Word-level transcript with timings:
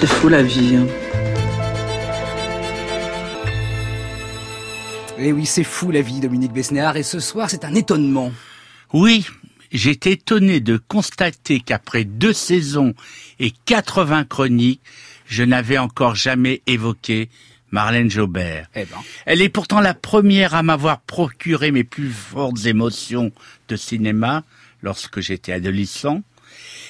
C'est 0.00 0.06
fou 0.06 0.28
la 0.28 0.42
vie. 0.42 0.76
Hein. 0.76 0.86
Eh 5.18 5.30
oui, 5.30 5.44
c'est 5.44 5.62
fou 5.62 5.90
la 5.90 6.00
vie, 6.00 6.20
Dominique 6.20 6.54
Besnéard, 6.54 6.96
et 6.96 7.02
ce 7.02 7.20
soir, 7.20 7.50
c'est 7.50 7.66
un 7.66 7.74
étonnement. 7.74 8.32
Oui, 8.94 9.26
j'étais 9.72 10.12
étonné 10.12 10.60
de 10.60 10.78
constater 10.78 11.60
qu'après 11.60 12.04
deux 12.04 12.32
saisons 12.32 12.94
et 13.40 13.52
80 13.66 14.24
chroniques, 14.24 14.80
je 15.26 15.42
n'avais 15.42 15.76
encore 15.76 16.14
jamais 16.14 16.62
évoqué 16.66 17.28
Marlène 17.70 18.10
Jobert. 18.10 18.68
Eh 18.74 18.86
ben. 18.86 18.96
Elle 19.26 19.42
est 19.42 19.50
pourtant 19.50 19.80
la 19.80 19.92
première 19.92 20.54
à 20.54 20.62
m'avoir 20.62 21.02
procuré 21.02 21.72
mes 21.72 21.84
plus 21.84 22.08
fortes 22.08 22.64
émotions 22.64 23.32
de 23.68 23.76
cinéma 23.76 24.44
lorsque 24.82 25.20
j'étais 25.20 25.52
adolescent. 25.52 26.22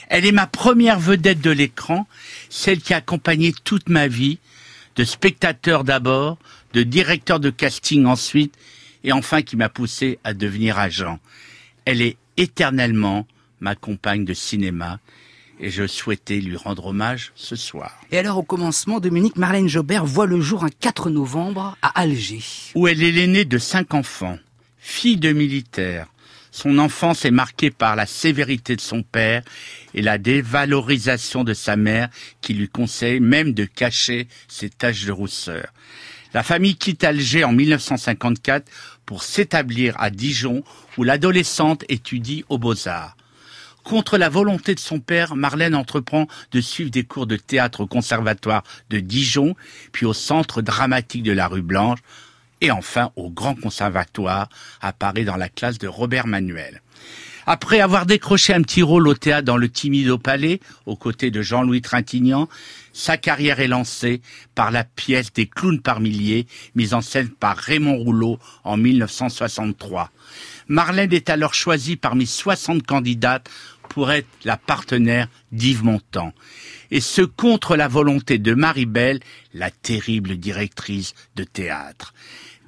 Elle 0.09 0.27
est 0.27 0.33
ma 0.33 0.47
première 0.47 0.98
vedette 0.98 1.41
de 1.41 1.51
l'écran, 1.51 2.07
celle 2.48 2.80
qui 2.80 2.95
a 2.95 2.98
accompagné 2.98 3.52
toute 3.65 3.89
ma 3.89 4.09
vie, 4.09 4.39
de 4.97 5.05
spectateur 5.05 5.84
d'abord, 5.84 6.39
de 6.73 6.83
directeur 6.83 7.41
de 7.41 7.51
casting 7.51 8.06
ensuite, 8.06 8.55
et 9.05 9.12
enfin 9.12 9.43
qui 9.43 9.56
m'a 9.56 9.69
poussé 9.69 10.19
à 10.25 10.34
devenir 10.34 10.79
agent. 10.79 11.19
Elle 11.84 12.03
est 12.03 12.16
éternellement 12.37 13.27
ma 13.61 13.75
compagne 13.75 14.25
de 14.25 14.34
cinéma, 14.34 14.98
et 15.61 15.70
je 15.70 15.87
souhaitais 15.87 16.41
lui 16.41 16.56
rendre 16.56 16.87
hommage 16.87 17.33
ce 17.34 17.55
soir. 17.55 18.01
Et 18.11 18.19
alors 18.19 18.39
au 18.39 18.42
commencement, 18.42 18.98
Dominique 18.98 19.37
Marlène 19.37 19.69
Jobert 19.69 20.06
voit 20.06 20.27
le 20.27 20.41
jour 20.41 20.65
un 20.65 20.70
4 20.70 21.11
novembre 21.11 21.77
à 21.83 22.01
Alger. 22.01 22.42
Où 22.75 22.89
elle 22.89 23.03
est 23.03 23.12
l'aînée 23.12 23.45
de 23.45 23.59
cinq 23.59 23.95
enfants, 23.95 24.39
fille 24.78 25.19
de 25.19 25.33
militaire. 25.33 26.06
Son 26.53 26.79
enfance 26.79 27.25
est 27.25 27.31
marquée 27.31 27.71
par 27.71 27.97
la 27.97 28.07
sévérité 28.07 28.77
de 28.77 28.81
son 28.81 29.03
père 29.03 29.43
et 29.95 30.03
la 30.03 30.19
dévalorisation 30.19 31.45
de 31.45 31.55
sa 31.55 31.77
mère 31.77 32.09
qui 32.41 32.55
lui 32.55 32.69
conseille 32.69 33.20
même 33.20 33.53
de 33.53 33.65
cacher 33.65 34.27
ses 34.48 34.70
taches 34.70 35.05
de 35.05 35.12
rousseur. 35.12 35.67
La 36.33 36.42
famille 36.42 36.77
quitte 36.77 37.05
Alger 37.05 37.45
en 37.45 37.53
1954 37.53 38.70
pour 39.05 39.23
s'établir 39.23 39.95
à 39.98 40.11
Dijon 40.11 40.62
où 40.97 41.03
l'adolescente 41.03 41.84
étudie 41.89 42.45
aux 42.48 42.59
beaux-arts. 42.59 43.17
Contre 43.83 44.19
la 44.19 44.29
volonté 44.29 44.75
de 44.75 44.81
son 44.81 45.01
père, 45.01 45.35
Marlène 45.35 45.75
entreprend 45.75 46.29
de 46.53 46.61
suivre 46.61 46.91
des 46.91 47.05
cours 47.05 47.27
de 47.27 47.37
théâtre 47.37 47.81
au 47.81 47.87
conservatoire 47.87 48.62
de 48.91 49.01
Dijon, 49.01 49.57
puis 49.91 50.07
au 50.07 50.12
centre 50.12 50.62
dramatique 50.62 51.23
de 51.23 51.33
la 51.33 51.48
rue 51.48 51.62
Blanche, 51.62 51.98
et 52.61 52.70
enfin 52.70 53.12
au 53.16 53.30
Grand 53.30 53.55
Conservatoire 53.55 54.48
à 54.80 54.92
Paris 54.92 55.25
dans 55.25 55.36
la 55.36 55.48
classe 55.48 55.78
de 55.78 55.89
Robert 55.89 56.27
Manuel. 56.27 56.83
Après 57.47 57.80
avoir 57.80 58.06
décroché 58.06 58.52
un 58.55 58.62
petit 58.62 58.83
rôle 58.83 59.08
au 59.08 59.14
théâtre 59.14 59.44
dans 59.44 59.56
le 59.56 59.69
Timido 59.69 60.19
Palais, 60.19 60.61
aux 60.86 60.97
côtés 60.97 61.30
de 61.30 61.42
Jean-Louis 61.42 61.80
Trintignant, 61.80 62.48
sa 62.92 63.17
carrière 63.17 63.61
est 63.61 63.69
lancée 63.69 64.20
par 64.55 64.70
la 64.70 64.84
pièce 64.84 65.33
des 65.33 65.47
clowns 65.47 65.80
par 65.80 66.00
milliers, 66.00 66.47
mise 66.75 66.94
en 66.94 67.00
scène 67.00 67.28
par 67.28 67.56
Raymond 67.56 67.97
Rouleau 67.97 68.39
en 68.62 68.77
1963. 68.77 70.11
Marlène 70.69 71.12
est 71.12 71.31
alors 71.31 71.55
choisie 71.55 71.97
parmi 71.97 72.27
60 72.27 72.86
candidates 72.86 73.48
pour 73.89 74.12
être 74.12 74.28
la 74.45 74.56
partenaire 74.56 75.28
d'Yves 75.53 75.84
Montand. 75.84 76.33
Et 76.91 77.00
ce 77.00 77.23
contre 77.23 77.77
la 77.77 77.89
volonté 77.89 78.39
de 78.39 78.55
Marie 78.55 78.86
Belle, 78.86 79.20
la 79.53 79.70
terrible 79.70 80.36
directrice 80.36 81.14
de 81.36 81.45
théâtre. 81.45 82.14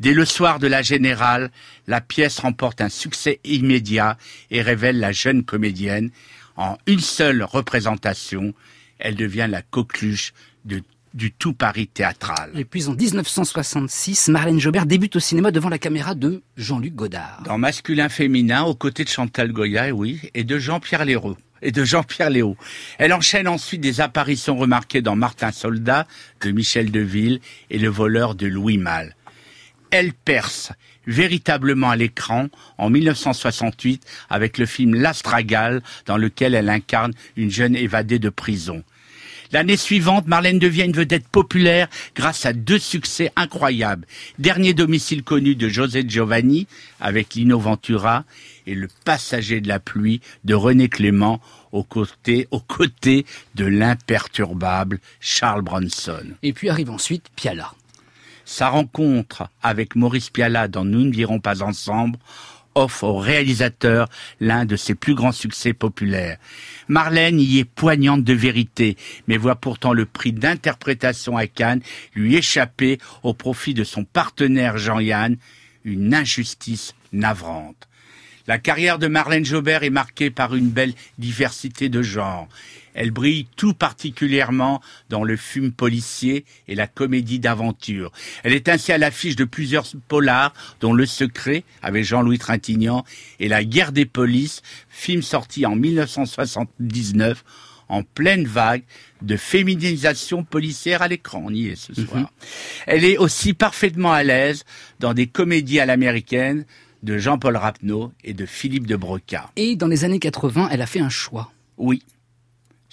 Dès 0.00 0.14
le 0.14 0.24
soir 0.24 0.58
de 0.58 0.66
la 0.66 0.82
Générale, 0.82 1.50
la 1.86 2.00
pièce 2.00 2.40
remporte 2.40 2.80
un 2.80 2.88
succès 2.88 3.38
immédiat 3.44 4.18
et 4.50 4.62
révèle 4.62 4.98
la 4.98 5.12
jeune 5.12 5.44
comédienne. 5.44 6.10
En 6.56 6.76
une 6.86 7.00
seule 7.00 7.42
représentation, 7.44 8.52
elle 8.98 9.14
devient 9.14 9.46
la 9.48 9.62
coqueluche 9.62 10.32
de 10.64 10.82
du 11.14 11.32
tout 11.32 11.52
Paris 11.52 11.88
théâtral. 11.88 12.50
Et 12.54 12.64
puis 12.64 12.88
en 12.88 12.94
1966, 12.94 14.28
Marlène 14.28 14.60
Jobert 14.60 14.86
débute 14.86 15.16
au 15.16 15.20
cinéma 15.20 15.50
devant 15.50 15.68
la 15.68 15.78
caméra 15.78 16.14
de 16.14 16.42
Jean-Luc 16.56 16.94
Godard. 16.94 17.42
Dans 17.44 17.58
Masculin 17.58 18.08
Féminin, 18.08 18.62
aux 18.62 18.74
côtés 18.74 19.04
de 19.04 19.08
Chantal 19.08 19.52
Goya, 19.52 19.92
oui, 19.92 20.20
et 20.34 20.44
de 20.44 20.58
Jean-Pierre 20.58 21.04
Léraud. 21.04 21.36
Et 21.64 21.70
de 21.70 21.84
Jean-Pierre 21.84 22.30
Léo. 22.30 22.56
Elle 22.98 23.12
enchaîne 23.12 23.46
ensuite 23.46 23.80
des 23.80 24.00
apparitions 24.00 24.56
remarquées 24.56 25.00
dans 25.00 25.14
Martin 25.14 25.52
Soldat 25.52 26.08
de 26.40 26.50
Michel 26.50 26.90
Deville 26.90 27.40
et 27.70 27.78
Le 27.78 27.88
voleur 27.88 28.34
de 28.34 28.48
Louis 28.48 28.78
Malle. 28.78 29.14
Elle 29.92 30.12
perce 30.12 30.72
véritablement 31.06 31.90
à 31.90 31.96
l'écran 31.96 32.48
en 32.78 32.90
1968 32.90 34.04
avec 34.30 34.58
le 34.58 34.66
film 34.66 34.94
L'Astragale 34.94 35.82
dans 36.06 36.16
lequel 36.16 36.54
elle 36.54 36.68
incarne 36.68 37.12
une 37.36 37.50
jeune 37.50 37.76
évadée 37.76 38.18
de 38.18 38.28
prison. 38.28 38.82
L'année 39.52 39.76
suivante, 39.76 40.26
Marlène 40.26 40.58
devient 40.58 40.84
une 40.84 40.92
vedette 40.92 41.28
populaire 41.28 41.88
grâce 42.16 42.46
à 42.46 42.54
deux 42.54 42.78
succès 42.78 43.30
incroyables. 43.36 44.06
Dernier 44.38 44.72
domicile 44.72 45.22
connu 45.22 45.54
de 45.54 45.68
José 45.68 46.04
Giovanni 46.08 46.66
avec 47.00 47.34
Lino 47.34 47.58
Ventura 47.58 48.24
et 48.66 48.74
Le 48.74 48.88
passager 49.04 49.60
de 49.60 49.68
la 49.68 49.78
pluie 49.78 50.22
de 50.44 50.54
René 50.54 50.88
Clément 50.88 51.40
aux 51.70 51.84
côtés, 51.84 52.48
aux 52.50 52.60
côtés 52.60 53.26
de 53.54 53.66
l'imperturbable 53.66 55.00
Charles 55.20 55.62
Bronson. 55.62 56.28
Et 56.42 56.54
puis 56.54 56.70
arrive 56.70 56.90
ensuite 56.90 57.28
Piala. 57.36 57.74
Sa 58.44 58.70
rencontre 58.70 59.48
avec 59.62 59.96
Maurice 59.96 60.30
Piala 60.30 60.66
dans 60.66 60.84
Nous 60.84 61.04
ne 61.04 61.10
dirons 61.10 61.40
pas 61.40 61.62
ensemble 61.62 62.18
offre 62.74 63.04
au 63.04 63.18
réalisateur 63.18 64.08
l'un 64.40 64.64
de 64.64 64.76
ses 64.76 64.94
plus 64.94 65.14
grands 65.14 65.32
succès 65.32 65.72
populaires. 65.72 66.38
Marlène 66.88 67.40
y 67.40 67.58
est 67.58 67.64
poignante 67.64 68.24
de 68.24 68.32
vérité, 68.32 68.96
mais 69.28 69.36
voit 69.36 69.56
pourtant 69.56 69.92
le 69.92 70.06
prix 70.06 70.32
d'interprétation 70.32 71.36
à 71.36 71.46
Cannes 71.46 71.82
lui 72.14 72.36
échapper 72.36 72.98
au 73.22 73.34
profit 73.34 73.74
de 73.74 73.84
son 73.84 74.04
partenaire 74.04 74.78
Jean-Yann, 74.78 75.36
une 75.84 76.14
injustice 76.14 76.94
navrante. 77.12 77.88
La 78.46 78.58
carrière 78.58 78.98
de 78.98 79.06
Marlène 79.06 79.44
Jobert 79.44 79.82
est 79.82 79.90
marquée 79.90 80.30
par 80.30 80.54
une 80.54 80.70
belle 80.70 80.94
diversité 81.18 81.88
de 81.88 82.02
genres. 82.02 82.48
Elle 82.94 83.10
brille 83.10 83.46
tout 83.56 83.72
particulièrement 83.72 84.82
dans 85.08 85.24
le 85.24 85.36
film 85.36 85.72
policier 85.72 86.44
et 86.68 86.74
la 86.74 86.86
comédie 86.86 87.38
d'aventure. 87.38 88.12
Elle 88.42 88.52
est 88.52 88.68
ainsi 88.68 88.92
à 88.92 88.98
l'affiche 88.98 89.36
de 89.36 89.44
plusieurs 89.44 89.86
polars, 90.08 90.52
dont 90.80 90.92
Le 90.92 91.06
Secret, 91.06 91.64
avec 91.82 92.04
Jean-Louis 92.04 92.38
Trintignant, 92.38 93.04
et 93.40 93.48
La 93.48 93.64
Guerre 93.64 93.92
des 93.92 94.04
polices, 94.04 94.62
film 94.90 95.22
sorti 95.22 95.64
en 95.64 95.74
1979, 95.74 97.44
en 97.88 98.02
pleine 98.02 98.46
vague 98.46 98.82
de 99.20 99.36
féminisation 99.36 100.44
policière 100.44 101.02
à 101.02 101.08
l'écran. 101.08 101.42
On 101.46 101.52
y 101.52 101.68
est 101.68 101.76
ce 101.76 101.94
soir. 101.94 102.22
Mhm. 102.22 102.26
Elle 102.86 103.04
est 103.04 103.18
aussi 103.18 103.52
parfaitement 103.52 104.12
à 104.12 104.22
l'aise 104.22 104.64
dans 104.98 105.14
des 105.14 105.26
comédies 105.26 105.80
à 105.80 105.86
l'américaine 105.86 106.64
de 107.02 107.18
Jean-Paul 107.18 107.56
Rapneau 107.56 108.12
et 108.24 108.34
de 108.34 108.46
Philippe 108.46 108.86
de 108.86 108.96
Broca. 108.96 109.50
Et 109.56 109.76
dans 109.76 109.88
les 109.88 110.04
années 110.04 110.18
80, 110.18 110.68
elle 110.70 110.82
a 110.82 110.86
fait 110.86 111.00
un 111.00 111.08
choix. 111.08 111.52
Oui 111.76 112.02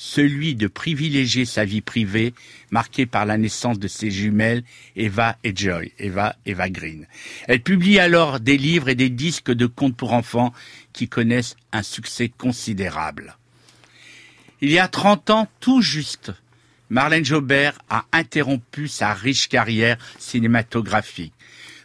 celui 0.02 0.56
de 0.56 0.68
privilégier 0.68 1.44
sa 1.44 1.66
vie 1.66 1.81
privée, 1.81 2.34
marquée 2.72 3.06
par 3.06 3.25
la 3.25 3.38
naissance 3.38 3.80
de 3.80 3.90
ses 3.90 4.09
jumelles, 4.09 4.64
Eva 4.96 5.36
et 5.44 5.53
Joy, 5.53 5.92
Eva 6.00 6.38
Eva 6.46 6.69
Green. 6.69 7.06
Elle 7.50 7.62
publie 7.62 8.00
alors 8.00 8.40
des 8.40 8.58
livres 8.58 8.88
et 8.88 8.96
des 8.96 9.09
disques 9.09 9.52
de 9.52 9.66
contes 9.66 9.98
pour 9.98 10.14
enfants 10.14 10.53
qui 10.94 11.09
connaissent 11.09 11.58
un 11.74 11.84
succès 11.84 12.30
considérable. 12.30 13.36
Il 14.62 14.72
y 14.72 14.80
a 14.80 14.88
30 14.88 15.31
ans, 15.31 15.48
tout 15.59 15.81
juste, 15.81 16.31
Marlène 16.90 17.25
Jobert 17.25 17.78
a 17.90 18.06
interrompu 18.14 18.88
sa 18.88 19.14
riche 19.14 19.50
carrière 19.50 19.98
cinématographique. 20.18 21.34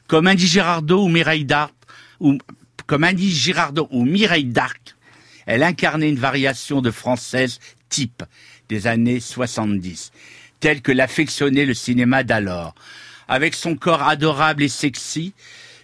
Comme 0.07 0.29
Andy 0.29 0.47
Girardot 0.47 1.03
ou 1.03 1.09
Mireille 1.09 1.45
Dark, 1.45 1.75
comme 2.87 3.05
Andy 3.05 3.31
Girardot 3.31 3.89
ou 3.91 4.05
Mireille 4.05 4.45
Darc, 4.45 4.95
elle 5.47 5.63
incarnait 5.63 6.09
une 6.09 6.19
variation 6.19 6.81
de 6.81 6.91
française 6.91 7.61
type 7.89 8.23
des 8.69 8.87
années 8.87 9.21
70, 9.21 10.13
tel 10.61 10.81
que 10.81 10.93
l'affectionnait 10.93 11.67
le 11.67 11.75
cinéma 11.75 12.25
d'alors. 12.25 12.75
Avec 13.29 13.55
son 13.55 13.77
corps 13.77 14.03
adorable 14.03 14.63
et 14.63 14.69
sexy, 14.69 15.35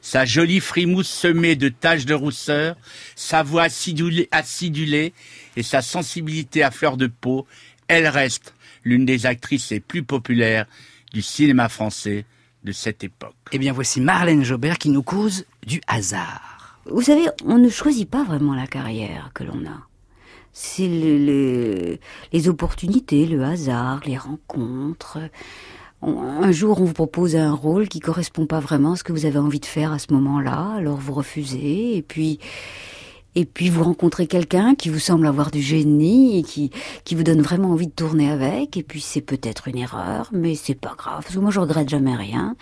sa 0.02 0.24
jolie 0.24 0.60
frimousse 0.60 1.08
semée 1.08 1.56
de 1.56 1.68
taches 1.68 2.06
de 2.06 2.14
rousseur, 2.14 2.76
sa 3.16 3.42
voix 3.42 3.64
acidulée 4.30 5.12
et 5.56 5.62
sa 5.62 5.82
sensibilité 5.82 6.62
à 6.62 6.70
fleur 6.70 6.96
de 6.96 7.06
peau, 7.06 7.46
elle 7.88 8.08
reste 8.08 8.54
l'une 8.84 9.04
des 9.04 9.26
actrices 9.26 9.70
les 9.70 9.80
plus 9.80 10.02
populaires 10.02 10.66
du 11.12 11.22
cinéma 11.22 11.68
français 11.68 12.24
de 12.64 12.72
cette 12.72 13.04
époque. 13.04 13.34
Eh 13.52 13.58
bien 13.58 13.72
voici 13.72 14.00
Marlène 14.00 14.44
Jobert 14.44 14.78
qui 14.78 14.90
nous 14.90 15.02
cause 15.02 15.44
du 15.66 15.80
hasard. 15.86 16.80
Vous 16.86 17.02
savez, 17.02 17.26
on 17.44 17.58
ne 17.58 17.68
choisit 17.68 18.08
pas 18.08 18.24
vraiment 18.24 18.54
la 18.54 18.66
carrière 18.66 19.30
que 19.34 19.44
l'on 19.44 19.66
a 19.66 19.90
c'est 20.52 20.88
les, 20.88 22.48
opportunités, 22.48 23.26
le 23.26 23.42
hasard, 23.44 24.00
les 24.06 24.16
rencontres. 24.16 25.18
Un 26.02 26.50
jour, 26.50 26.80
on 26.80 26.84
vous 26.84 26.92
propose 26.94 27.36
un 27.36 27.52
rôle 27.52 27.88
qui 27.88 28.00
correspond 28.00 28.46
pas 28.46 28.60
vraiment 28.60 28.92
à 28.92 28.96
ce 28.96 29.04
que 29.04 29.12
vous 29.12 29.26
avez 29.26 29.38
envie 29.38 29.60
de 29.60 29.66
faire 29.66 29.92
à 29.92 29.98
ce 29.98 30.12
moment-là, 30.12 30.74
alors 30.76 30.96
vous 30.96 31.12
refusez, 31.12 31.96
et 31.96 32.02
puis, 32.02 32.40
Et 33.36 33.44
puis 33.44 33.68
vous 33.68 33.84
rencontrez 33.84 34.26
quelqu'un 34.26 34.74
qui 34.74 34.88
vous 34.88 34.98
semble 34.98 35.26
avoir 35.26 35.50
du 35.50 35.62
génie 35.62 36.38
et 36.38 36.42
qui, 36.42 36.70
qui 37.04 37.14
vous 37.14 37.22
donne 37.22 37.40
vraiment 37.40 37.70
envie 37.70 37.86
de 37.86 37.92
tourner 37.92 38.30
avec. 38.30 38.76
Et 38.76 38.82
puis 38.82 39.00
c'est 39.00 39.20
peut-être 39.20 39.68
une 39.68 39.78
erreur, 39.78 40.28
mais 40.32 40.54
c'est 40.54 40.74
pas 40.74 40.94
grave. 40.96 41.22
Parce 41.22 41.34
que 41.34 41.40
moi 41.40 41.50
je 41.50 41.60
regrette 41.60 41.88
jamais 41.88 42.16
rien. 42.16 42.56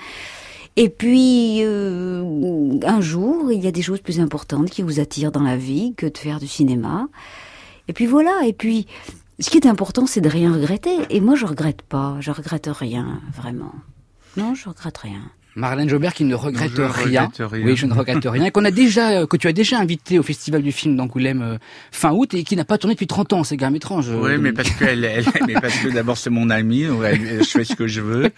Et 0.77 0.91
puis 0.91 1.61
euh, 1.63 2.79
un 2.85 3.01
jour, 3.01 3.51
il 3.51 3.65
y 3.65 3.67
a 3.67 3.73
des 3.73 3.83
choses 3.83 4.01
plus 4.01 4.21
importantes 4.21 4.71
qui 4.71 4.83
vous 4.83 5.01
attirent 5.01 5.33
dans 5.33 5.43
la 5.43 5.57
vie 5.57 5.95
que 5.97 6.07
de 6.07 6.19
faire 6.19 6.39
du 6.39 6.47
cinéma. 6.49 7.09
Et 7.89 7.95
puis 7.95 8.07
voilà. 8.07 8.43
Et 8.45 8.53
puis 8.53 8.87
ce 9.41 9.49
qui 9.51 9.57
est 9.57 9.67
important, 9.67 10.07
c'est 10.07 10.21
de 10.21 10.29
rien 10.29 10.53
regretter. 10.53 10.99
Et 11.09 11.21
moi 11.21 11.35
je 11.35 11.47
regrette 11.47 11.81
pas. 11.81 12.17
Je 12.21 12.31
regrette 12.31 12.69
rien 12.71 13.23
vraiment. 13.35 13.73
Non, 14.37 14.55
je 14.55 14.69
regrette 14.69 14.99
rien. 14.99 15.23
Marlène 15.59 15.89
Jobert 15.89 16.15
qui 16.15 16.25
ne 16.25 16.35
regrette, 16.35 16.79
Non, 16.79 16.89
rien. 16.89 17.23
regrette 17.27 17.51
rien. 17.53 17.67
Oui, 17.67 17.77
je 17.77 17.87
ne 17.87 17.93
regrette 17.93 18.25
rien. 18.25 18.45
Et 18.45 18.51
qu'on 18.51 18.65
a 18.65 18.71
déjà, 18.71 19.11
euh, 19.23 19.27
que 19.27 19.37
tu 19.37 19.49
as 19.49 19.53
déjà 19.53 19.79
invité 19.79 20.19
au 20.19 20.23
Festival 20.23 20.63
du 20.63 20.71
film 20.73 20.97
d'Angoulême 20.97 21.43
euh, 21.43 21.59
fin 21.91 22.13
août 22.13 22.33
et 22.35 22.45
qui 22.45 22.55
n'a 22.57 22.65
pas 22.65 22.79
tourné 22.79 22.95
depuis 22.95 23.07
30 23.09 23.33
ans. 23.33 23.45
C'est 23.45 23.57
quand 23.57 23.67
même 23.67 23.77
étrange. 23.77 24.09
euh, 24.09 24.21
Oui, 24.23 24.39
mais 24.39 24.53
parce 24.53 24.71
qu'elle, 24.71 25.05
elle, 25.05 25.25
mais 25.47 25.55
parce 25.55 25.77
que 25.79 25.89
d'abord 25.89 26.17
c'est 26.17 26.31
mon 26.31 26.49
amie, 26.51 26.85
elle- 27.05 27.43
je 27.43 27.49
fais 27.49 27.65
ce 27.65 27.75
que 27.75 27.87
je 27.89 28.01
veux, 28.01 28.31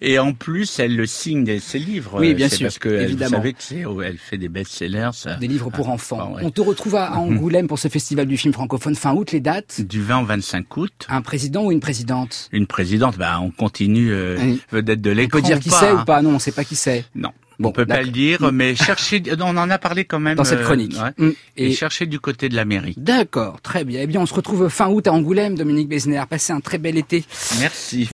et 0.00 0.18
en 0.18 0.32
plus 0.32 0.78
elle 0.78 0.96
le 0.96 1.06
signe 1.06 1.58
ses 1.60 1.78
livres. 1.78 2.18
Oui, 2.18 2.34
bien 2.34 2.48
sûr, 2.48 2.66
parce 2.66 2.78
que 2.78 2.88
elle- 2.88 3.02
évidemment. 3.04 3.30
vous 3.30 3.36
savez 3.36 3.52
que 3.52 3.62
c'est, 3.62 3.84
oh, 3.84 4.02
elle 4.02 4.18
fait 4.18 4.38
des 4.38 4.48
best-sellers. 4.48 5.10
ça. 5.14 5.34
Des 5.36 5.46
livres 5.48 5.70
pour 5.70 5.88
enfants. 5.88 6.18
Ah, 6.20 6.36
ouais. 6.36 6.42
On 6.44 6.50
te 6.50 6.60
retrouve 6.60 6.96
à 6.96 7.12
Angoulême 7.18 7.68
pour 7.68 7.78
ce 7.78 7.88
Festival 7.88 8.26
du 8.26 8.36
film 8.36 8.52
francophone 8.52 8.94
fin 8.96 9.14
août. 9.14 9.30
Les 9.32 9.40
dates 9.40 9.80
Du 9.80 10.02
20 10.02 10.22
au 10.22 10.24
25 10.24 10.76
août. 10.76 11.06
Un 11.08 11.22
président 11.22 11.64
ou 11.66 11.72
une 11.72 11.80
présidente? 11.80 12.48
Une 12.52 12.66
présidente, 12.66 13.16
bah 13.16 13.38
on 13.40 13.50
continue 13.50 14.10
euh, 14.12 14.36
Oui. 14.40 14.60
vedette 14.72 15.00
de 15.00 15.10
On 15.10 15.14
l'écran. 15.14 15.38
peut 15.38 15.46
dire 15.46 15.60
qui 15.60 15.70
c'est 15.70 15.88
hein. 15.88 16.00
ou 16.02 16.04
pas? 16.04 16.20
Non, 16.22 16.30
on 16.30 16.34
ne 16.34 16.38
sait 16.38 16.52
pas 16.52 16.63
qui 16.64 16.76
c'est. 16.76 17.04
Non. 17.14 17.30
Bon, 17.60 17.68
on 17.68 17.72
peut 17.72 17.86
pas 17.86 18.02
le 18.02 18.08
dire, 18.08 18.50
mais 18.52 18.74
cherchez, 18.74 19.22
on 19.38 19.56
en 19.56 19.70
a 19.70 19.78
parlé 19.78 20.04
quand 20.04 20.18
même. 20.18 20.36
Dans 20.36 20.42
cette 20.42 20.58
euh, 20.58 20.64
chronique. 20.64 20.96
ouais. 21.00 21.12
Mm. 21.26 21.30
Et, 21.56 21.66
Et- 21.68 21.72
cherchez 21.72 22.04
du 22.06 22.18
côté 22.18 22.48
de 22.48 22.56
la 22.56 22.64
mairie. 22.64 22.94
D'accord, 22.96 23.60
très 23.60 23.84
bien. 23.84 24.00
Eh 24.02 24.08
bien, 24.08 24.20
on 24.20 24.26
se 24.26 24.34
retrouve 24.34 24.68
fin 24.68 24.88
août 24.88 25.06
à 25.06 25.12
Angoulême, 25.12 25.56
Dominique 25.56 25.88
Besnéard. 25.88 26.26
Passez 26.26 26.52
un 26.52 26.58
très 26.58 26.78
bel 26.78 26.98
été. 26.98 27.24
Merci. 27.60 28.02